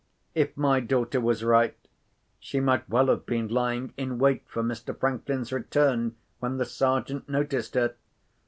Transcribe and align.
If 0.33 0.57
my 0.57 0.79
daughter 0.79 1.21
was 1.21 1.43
right, 1.43 1.77
she 2.39 2.59
might 2.59 2.89
well 2.89 3.05
have 3.09 3.27
been 3.27 3.47
lying 3.49 3.93
in 3.97 4.17
wait 4.17 4.41
for 4.47 4.63
Mr. 4.63 4.99
Franklin's 4.99 5.51
return 5.53 6.15
when 6.39 6.57
the 6.57 6.65
Sergeant 6.65 7.29
noticed 7.29 7.75
her. 7.75 7.93